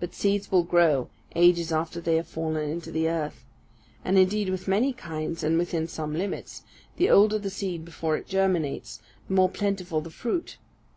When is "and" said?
4.04-4.18, 5.44-5.56